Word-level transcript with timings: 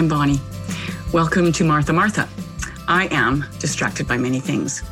I'm 0.00 0.08
Bonnie. 0.08 0.40
Welcome 1.12 1.52
to 1.52 1.62
Martha 1.62 1.92
Martha. 1.92 2.26
I 2.88 3.08
am 3.08 3.44
distracted 3.58 4.08
by 4.08 4.16
many 4.16 4.40
things. 4.40 4.82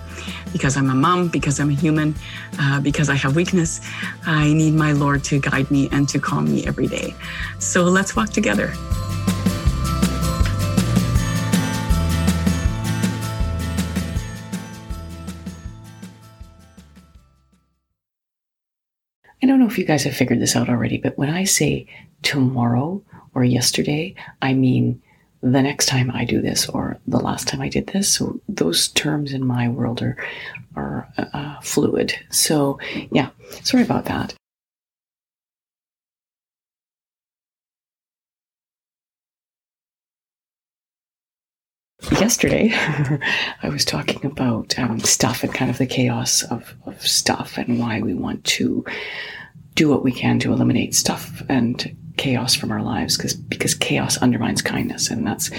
Because 0.52 0.76
I'm 0.76 0.90
a 0.90 0.94
mom, 0.94 1.28
because 1.28 1.58
I'm 1.60 1.70
a 1.70 1.72
human, 1.72 2.14
uh, 2.60 2.82
because 2.82 3.08
I 3.08 3.14
have 3.14 3.34
weakness, 3.34 3.80
I 4.26 4.52
need 4.52 4.74
my 4.74 4.92
Lord 4.92 5.24
to 5.24 5.40
guide 5.40 5.70
me 5.70 5.88
and 5.92 6.06
to 6.10 6.18
calm 6.18 6.44
me 6.44 6.66
every 6.66 6.88
day. 6.88 7.14
So 7.58 7.84
let's 7.84 8.16
walk 8.16 8.28
together. 8.34 8.74
Don't 19.48 19.58
know 19.58 19.66
if 19.66 19.78
you 19.78 19.84
guys 19.84 20.04
have 20.04 20.14
figured 20.14 20.40
this 20.40 20.54
out 20.54 20.68
already, 20.68 20.98
but 20.98 21.18
when 21.18 21.30
I 21.30 21.44
say 21.44 21.86
tomorrow 22.22 23.02
or 23.34 23.44
yesterday, 23.44 24.14
I 24.40 24.54
mean 24.54 25.02
the 25.40 25.62
next 25.62 25.86
time 25.86 26.10
I 26.12 26.24
do 26.24 26.40
this 26.40 26.68
or 26.68 26.98
the 27.06 27.20
last 27.20 27.48
time 27.48 27.60
I 27.60 27.68
did 27.68 27.88
this. 27.88 28.08
So 28.08 28.40
those 28.48 28.88
terms 28.88 29.32
in 29.32 29.46
my 29.46 29.68
world 29.68 30.02
are 30.02 30.16
are 30.76 31.08
uh, 31.16 31.60
fluid. 31.60 32.14
So 32.30 32.78
yeah, 33.10 33.30
sorry 33.62 33.82
about 33.82 34.04
that. 34.06 34.37
Yesterday, 42.28 42.70
I 43.62 43.70
was 43.70 43.86
talking 43.86 44.26
about 44.26 44.78
um, 44.78 45.00
stuff 45.00 45.42
and 45.42 45.54
kind 45.54 45.70
of 45.70 45.78
the 45.78 45.86
chaos 45.86 46.42
of, 46.42 46.74
of 46.84 47.00
stuff 47.00 47.56
and 47.56 47.78
why 47.78 48.02
we 48.02 48.12
want 48.12 48.44
to 48.44 48.84
do 49.72 49.88
what 49.88 50.04
we 50.04 50.12
can 50.12 50.38
to 50.40 50.52
eliminate 50.52 50.94
stuff 50.94 51.42
and 51.48 51.96
chaos 52.18 52.54
from 52.54 52.70
our 52.70 52.82
lives 52.82 53.16
because 53.16 53.32
because 53.32 53.74
chaos 53.74 54.18
undermines 54.18 54.60
kindness 54.60 55.08
and 55.08 55.26
that's 55.26 55.50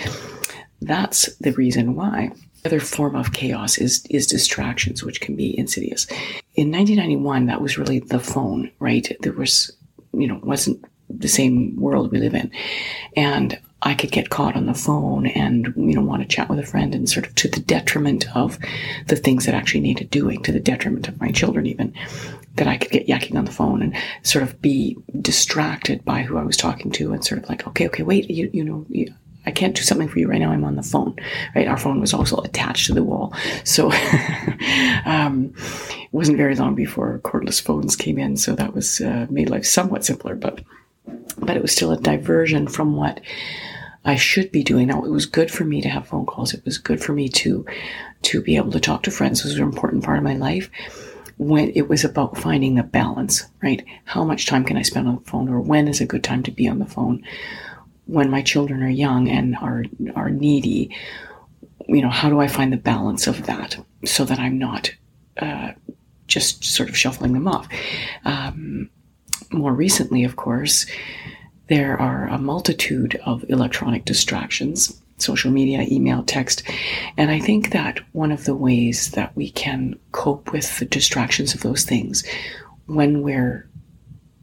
that's 0.82 1.36
the 1.38 1.54
reason 1.54 1.96
why. 1.96 2.34
The 2.62 2.70
other 2.70 2.80
form 2.80 3.16
of 3.16 3.34
chaos 3.34 3.80
is 3.80 4.06
is 4.12 4.28
distractions 4.28 5.04
which 5.04 5.22
can 5.22 5.36
be 5.36 5.58
insidious. 5.58 6.06
In 6.54 6.72
1991 6.72 7.48
that 7.48 7.64
was 7.64 7.80
really 7.80 7.98
the 7.98 8.20
phone 8.20 8.70
right? 8.78 9.12
There 9.22 9.34
was 9.34 9.76
you 10.14 10.28
know 10.28 10.40
wasn't 10.44 10.86
the 11.10 11.28
same 11.28 11.76
world 11.78 12.12
we 12.12 12.20
live 12.20 12.36
in. 12.36 12.52
And 13.16 13.60
I 13.82 13.94
could 13.94 14.12
get 14.12 14.30
caught 14.30 14.56
on 14.56 14.66
the 14.66 14.74
phone 14.74 15.28
and 15.28 15.74
you 15.78 15.96
know 15.96 16.02
want 16.02 16.22
to 16.22 16.28
chat 16.28 16.50
with 16.50 16.60
a 16.60 16.66
friend 16.66 16.94
and 16.94 17.10
sort 17.10 17.28
of 17.28 17.36
to 17.36 17.48
the 17.48 17.62
detriment 17.62 18.26
of 18.36 18.60
the 19.08 19.16
things 19.16 19.46
that 19.46 19.56
actually 19.56 19.80
needed 19.82 20.10
doing 20.10 20.44
to 20.44 20.52
the 20.52 20.60
detriment 20.60 21.08
of 21.08 21.20
my 21.20 21.32
children 21.32 21.66
even 21.66 21.94
that 22.56 22.68
I 22.68 22.78
could 22.78 22.92
get 22.92 23.08
yakking 23.08 23.38
on 23.38 23.46
the 23.46 23.52
phone 23.52 23.82
and 23.82 23.96
sort 24.24 24.44
of 24.44 24.62
be 24.62 24.98
distracted 25.22 26.04
by 26.04 26.24
who 26.24 26.38
I 26.38 26.44
was 26.44 26.58
talking 26.58 26.92
to 26.92 27.14
and 27.14 27.24
sort 27.24 27.42
of 27.42 27.50
like, 27.50 27.66
okay, 27.68 27.88
okay, 27.88 28.04
wait, 28.04 28.30
you, 28.30 28.50
you 28.54 28.64
know, 28.64 28.86
you, 28.90 29.14
I 29.46 29.52
can't 29.52 29.76
do 29.76 29.82
something 29.82 30.10
for 30.10 30.20
you 30.20 30.28
right 30.28 30.40
now. 30.40 30.52
I'm 30.52 30.66
on 30.66 30.76
the 30.76 30.84
phone, 30.84 31.16
right? 31.56 31.68
Our 31.68 31.78
phone 31.78 32.02
was 32.02 32.14
also 32.14 32.42
attached 32.42 32.88
to 32.88 32.94
the 32.94 33.04
wall. 33.04 33.34
So, 33.64 33.92
um, 35.06 35.54
it 35.56 36.10
wasn't 36.12 36.38
very 36.38 36.56
long 36.56 36.76
before 36.76 37.20
cordless 37.20 37.62
phones 37.62 37.96
came 37.96 38.18
in. 38.18 38.36
So 38.36 38.56
that 38.56 38.74
was, 38.74 39.00
uh, 39.00 39.28
made 39.30 39.50
life 39.50 39.66
somewhat 39.66 40.04
simpler, 40.04 40.36
but, 40.36 40.62
but 41.40 41.56
it 41.56 41.62
was 41.62 41.72
still 41.72 41.92
a 41.92 42.00
diversion 42.00 42.68
from 42.68 42.96
what 42.96 43.22
I 44.06 44.16
should 44.16 44.52
be 44.52 44.64
doing. 44.64 44.88
Now, 44.88 45.04
it 45.04 45.12
was 45.12 45.26
good 45.26 45.52
for 45.52 45.66
me 45.66 45.82
to 45.82 45.90
have 45.90 46.08
phone 46.08 46.26
calls. 46.26 46.54
It 46.54 46.64
was 46.66 46.78
good 46.78 47.02
for 47.04 47.14
me 47.14 47.30
to, 47.30 47.66
to 48.24 48.42
be 48.42 48.56
able 48.56 48.72
to 48.72 48.80
talk 48.80 49.04
to 49.04 49.12
friends. 49.12 49.44
This 49.44 49.52
was 49.52 49.60
an 49.60 49.64
important 49.64 50.04
part 50.04 50.18
of 50.18 50.24
my 50.24 50.36
life 50.36 50.70
when 51.38 51.72
it 51.74 51.88
was 51.88 52.04
about 52.04 52.38
finding 52.38 52.76
the 52.76 52.84
balance, 52.84 53.46
right? 53.64 53.84
How 54.04 54.24
much 54.24 54.46
time 54.46 54.66
can 54.66 54.78
I 54.78 54.82
spend 54.82 55.08
on 55.08 55.16
the 55.16 55.30
phone 55.30 55.48
or 55.48 55.62
when 55.62 55.88
is 55.88 56.02
a 56.02 56.06
good 56.06 56.24
time 56.24 56.44
to 56.44 56.52
be 56.52 56.68
on 56.68 56.80
the 56.80 56.86
phone? 56.86 57.24
When 58.06 58.30
my 58.30 58.42
children 58.42 58.84
are 58.84 58.90
young 58.90 59.30
and 59.30 59.56
are, 59.56 59.86
are 60.16 60.30
needy, 60.30 60.96
you 61.88 62.02
know, 62.02 62.10
how 62.10 62.30
do 62.30 62.40
I 62.40 62.48
find 62.48 62.74
the 62.74 62.78
balance 62.78 63.26
of 63.28 63.46
that 63.46 63.78
so 64.06 64.26
that 64.26 64.40
I'm 64.40 64.58
not, 64.58 64.92
uh, 65.38 65.72
just 66.28 66.64
sort 66.64 66.90
of 66.90 66.98
shuffling 66.98 67.34
them 67.34 67.48
off? 67.48 67.68
Um, 68.26 68.90
more 69.52 69.74
recently, 69.74 70.24
of 70.24 70.36
course, 70.36 70.86
there 71.68 72.00
are 72.00 72.28
a 72.28 72.38
multitude 72.38 73.20
of 73.26 73.46
electronic 73.50 74.06
distractions 74.06 75.00
social 75.22 75.52
media, 75.52 75.86
email, 75.92 76.24
text. 76.24 76.64
And 77.18 77.30
I 77.30 77.40
think 77.40 77.72
that 77.72 78.00
one 78.14 78.32
of 78.32 78.46
the 78.46 78.56
ways 78.56 79.12
that 79.12 79.36
we 79.36 79.52
can 79.52 80.00
cope 80.14 80.52
with 80.52 80.80
the 80.80 80.86
distractions 80.86 81.54
of 81.54 81.62
those 81.62 81.84
things 81.84 82.24
when 82.86 83.22
we're 83.22 83.70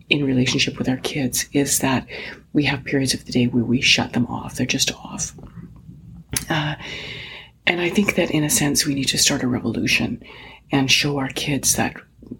in 0.08 0.24
relationship 0.24 0.78
with 0.78 0.88
our 0.88 0.98
kids 0.98 1.48
is 1.52 1.80
that 1.80 2.06
we 2.52 2.64
have 2.64 2.84
periods 2.84 3.12
of 3.14 3.24
the 3.24 3.32
day 3.32 3.46
where 3.46 3.64
we 3.64 3.80
shut 3.80 4.12
them 4.12 4.26
off. 4.26 4.54
They're 4.54 4.66
just 4.66 4.94
off. 4.94 5.32
Uh, 6.48 6.76
and 7.66 7.80
I 7.80 7.90
think 7.90 8.14
that 8.14 8.30
in 8.30 8.44
a 8.44 8.50
sense, 8.50 8.86
we 8.86 8.94
need 8.94 9.08
to 9.08 9.18
start 9.18 9.42
a 9.42 9.48
revolution 9.48 10.22
and 10.70 10.90
show 10.90 11.18
our 11.18 11.28
kids 11.28 11.74
that, 11.76 11.96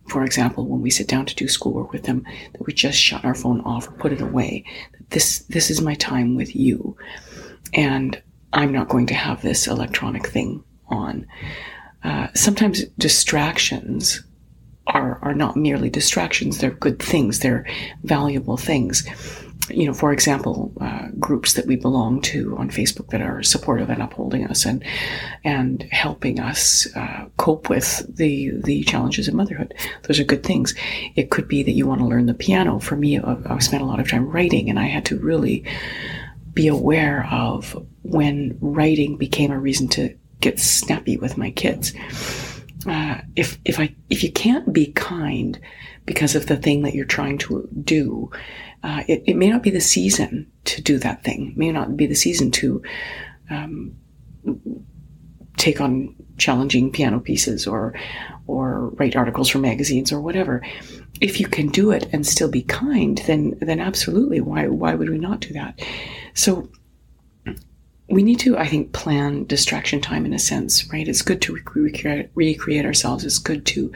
for 0.08 0.24
example, 0.24 0.66
when 0.66 0.82
we 0.82 0.91
sit 0.91 1.08
down 1.08 1.26
to 1.26 1.34
do 1.34 1.48
schoolwork 1.48 1.92
with 1.92 2.04
them, 2.04 2.24
that 2.52 2.66
we 2.66 2.72
just 2.72 2.98
shut 2.98 3.24
our 3.24 3.34
phone 3.34 3.60
off 3.62 3.88
or 3.88 3.92
put 3.92 4.12
it 4.12 4.20
away. 4.20 4.64
This, 5.10 5.41
this 5.48 5.70
is 5.70 5.80
my 5.80 5.94
time 5.94 6.34
with 6.34 6.54
you. 6.54 6.97
And 7.74 8.20
I'm 8.52 8.72
not 8.72 8.88
going 8.88 9.06
to 9.08 9.14
have 9.14 9.42
this 9.42 9.66
electronic 9.66 10.26
thing 10.26 10.62
on. 10.88 11.26
Uh, 12.04 12.28
sometimes 12.34 12.84
distractions 12.98 14.22
are, 14.86 15.19
are 15.22 15.34
not 15.34 15.56
merely 15.56 15.91
distractions, 15.91 16.58
they're 16.58 16.70
good 16.70 17.00
things, 17.00 17.41
they're 17.41 17.66
valuable 18.04 18.56
things. 18.56 19.06
You 19.69 19.87
know, 19.87 19.94
for 19.94 20.12
example, 20.12 20.72
uh, 20.81 21.09
groups 21.19 21.54
that 21.54 21.66
we 21.66 21.77
belong 21.77 22.21
to 22.22 22.56
on 22.56 22.71
Facebook 22.71 23.09
that 23.09 23.21
are 23.21 23.43
supportive 23.43 23.91
and 23.91 24.03
upholding 24.03 24.47
us 24.47 24.65
and 24.65 24.84
and 25.44 25.82
helping 25.91 26.41
us 26.41 26.87
uh, 26.94 27.27
cope 27.37 27.69
with 27.69 28.06
the 28.15 28.53
the 28.65 28.84
challenges 28.84 29.28
of 29.28 29.34
motherhood. 29.34 29.75
Those 30.04 30.21
are 30.21 30.25
good 30.25 30.44
things. 30.44 30.75
It 31.15 31.31
could 31.31 31.49
be 31.49 31.62
that 31.62 31.72
you 31.72 31.87
want 31.87 32.00
to 32.00 32.06
learn 32.06 32.27
the 32.27 32.34
piano. 32.34 32.78
For 32.78 32.97
me, 32.97 33.19
uh, 33.19 33.37
I 33.47 33.59
spent 33.59 33.82
a 33.82 33.87
lot 33.87 34.00
of 34.00 34.09
time 34.09 34.28
writing, 34.28 34.71
and 34.71 34.78
I 34.78 34.87
had 34.87 35.04
to 35.06 35.19
really 35.19 35.65
be 36.54 36.69
aware 36.69 37.28
of 37.31 37.77
when 38.03 38.56
writing 38.60 39.16
became 39.16 39.50
a 39.50 39.59
reason 39.59 39.88
to 39.88 40.16
get 40.41 40.59
snappy 40.59 41.16
with 41.16 41.37
my 41.37 41.50
kids. 41.50 41.93
If 43.36 43.58
if 43.64 43.78
I 43.80 43.94
if 44.10 44.22
you 44.22 44.32
can't 44.32 44.72
be 44.72 44.92
kind 44.92 45.58
because 46.04 46.34
of 46.34 46.47
the 46.47 46.56
thing 46.56 46.82
that 46.82 46.94
you're 46.94 47.04
trying 47.04 47.38
to 47.38 47.69
do, 47.82 48.30
uh, 48.82 49.02
it, 49.08 49.22
it 49.26 49.36
may 49.36 49.50
not 49.50 49.62
be 49.62 49.70
the 49.70 49.80
season 49.80 50.50
to 50.64 50.80
do 50.80 50.98
that 50.98 51.24
thing. 51.24 51.50
It 51.50 51.56
may 51.56 51.72
not 51.72 51.97
be 51.97 52.06
the 52.06 52.14
season 52.14 52.50
to 52.52 52.82
um, 53.50 53.97
take 55.56 55.80
on 55.80 56.14
challenging 56.38 56.92
piano 56.92 57.19
pieces 57.20 57.66
or 57.66 57.94
or 58.47 58.91
write 58.91 59.16
articles 59.16 59.48
for 59.48 59.58
magazines 59.58 60.12
or 60.12 60.20
whatever. 60.20 60.62
If 61.20 61.41
you 61.41 61.48
can 61.48 61.68
do 61.68 61.91
it 61.91 62.08
and 62.12 62.26
still 62.26 62.50
be 62.50 62.62
kind, 62.62 63.18
then 63.26 63.56
then 63.60 63.80
absolutely. 63.80 64.41
Why 64.41 64.68
why 64.68 64.94
would 64.94 65.08
we 65.08 65.18
not 65.18 65.41
do 65.41 65.53
that? 65.54 65.80
So 66.34 66.68
we 68.09 68.22
need 68.22 68.39
to, 68.41 68.56
I 68.56 68.67
think, 68.67 68.93
plan 68.93 69.44
distraction 69.44 70.00
time 70.00 70.27
in 70.27 70.33
a 70.33 70.39
sense, 70.39 70.89
right? 70.93 71.09
It's 71.09 71.22
good 71.22 71.43
to 71.43 71.55
recreate, 71.55 72.31
recreate 72.34 72.84
ourselves. 72.84 73.25
It's 73.25 73.39
good 73.39 73.67
to 73.67 73.93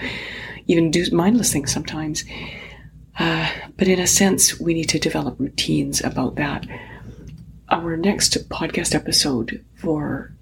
even 0.67 0.91
do 0.91 1.05
mindless 1.13 1.53
things 1.53 1.73
sometimes. 1.73 2.25
Uh, 3.19 3.49
but 3.77 3.87
in 3.87 4.01
a 4.01 4.07
sense, 4.07 4.59
we 4.59 4.75
need 4.75 4.89
to 4.89 4.99
develop 4.99 5.39
routines 5.39 6.03
about 6.03 6.37
that. 6.37 6.67
Our 7.69 7.97
next 7.97 8.49
podcast 8.49 8.95
episode 8.95 9.65
for 9.77 10.33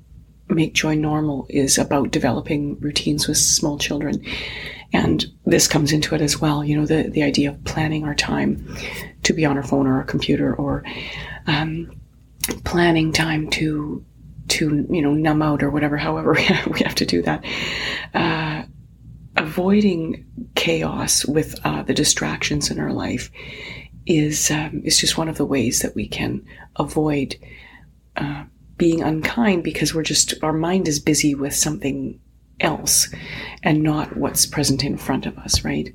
Make 0.49 0.73
Joy 0.73 0.95
Normal 0.95 1.47
is 1.51 1.77
about 1.77 2.11
developing 2.11 2.79
routines 2.81 3.29
with 3.29 3.37
small 3.37 3.79
children. 3.79 4.25
And 4.95 5.27
this 5.45 5.69
comes 5.69 5.93
into 5.93 6.15
it 6.15 6.23
as 6.23 6.41
well, 6.41 6.65
you 6.65 6.75
know, 6.75 6.87
the, 6.87 7.03
the 7.03 7.23
idea 7.23 7.51
of 7.51 7.63
planning 7.65 8.05
our 8.05 8.15
time 8.15 8.67
to 9.25 9.35
be 9.35 9.45
on 9.45 9.59
our 9.59 9.63
phone 9.63 9.87
or 9.87 9.97
our 9.97 10.05
computer 10.05 10.55
or 10.55 10.83
um, 11.47 11.91
planning 12.65 13.13
time 13.13 13.49
to 13.51 14.05
to 14.49 14.87
you 14.91 15.03
know 15.03 15.13
numb 15.13 15.43
out 15.43 15.63
or 15.63 15.71
whatever 15.71 15.97
however 15.97 16.33
we 16.71 16.81
have 16.81 16.95
to 16.97 17.07
do 17.07 17.23
that. 17.23 17.45
Uh, 18.15 18.63
avoiding 19.37 20.27
chaos 20.55 21.25
with 21.25 21.55
uh, 21.65 21.83
the 21.83 21.95
distractions 21.95 22.71
in 22.71 22.81
our 22.81 22.93
life 22.93 23.31
is 24.07 24.51
um, 24.51 24.83
is 24.85 24.99
just 24.99 25.19
one 25.19 25.29
of 25.29 25.37
the 25.37 25.47
ways 25.47 25.81
that 25.81 25.95
we 25.95 26.09
can 26.09 26.45
avoid 26.77 27.37
uh, 28.17 28.45
being 28.77 29.03
unkind 29.03 29.63
because 29.63 29.95
we're 29.95 30.03
just 30.03 30.35
our 30.43 30.53
mind 30.53 30.89
is 30.89 30.99
busy 30.99 31.35
with 31.35 31.55
something 31.55 32.19
else 32.61 33.13
and 33.63 33.83
not 33.83 34.17
what's 34.17 34.47
present 34.47 34.83
in 34.83 34.97
front 34.97 35.27
of 35.27 35.37
us 35.39 35.65
right 35.65 35.95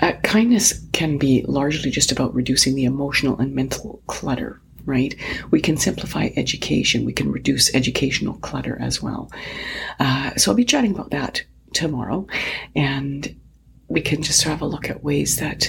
uh, 0.00 0.12
kindness 0.22 0.84
can 0.92 1.18
be 1.18 1.44
largely 1.46 1.90
just 1.90 2.12
about 2.12 2.34
reducing 2.34 2.74
the 2.74 2.84
emotional 2.84 3.38
and 3.38 3.54
mental 3.54 4.02
clutter, 4.06 4.60
right? 4.84 5.14
We 5.50 5.60
can 5.60 5.76
simplify 5.76 6.30
education. 6.36 7.04
We 7.04 7.12
can 7.12 7.30
reduce 7.30 7.74
educational 7.74 8.34
clutter 8.34 8.78
as 8.80 9.02
well. 9.02 9.30
Uh, 9.98 10.34
so 10.36 10.50
I'll 10.50 10.56
be 10.56 10.64
chatting 10.64 10.92
about 10.92 11.10
that 11.10 11.42
tomorrow, 11.72 12.26
and 12.74 13.34
we 13.88 14.00
can 14.00 14.22
just 14.22 14.42
have 14.42 14.62
a 14.62 14.66
look 14.66 14.88
at 14.88 15.04
ways 15.04 15.36
that 15.36 15.68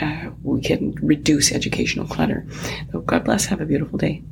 uh, 0.00 0.30
we 0.42 0.60
can 0.60 0.94
reduce 1.02 1.52
educational 1.52 2.06
clutter. 2.06 2.46
So 2.92 3.00
God 3.00 3.24
bless. 3.24 3.46
Have 3.46 3.60
a 3.60 3.66
beautiful 3.66 3.98
day. 3.98 4.22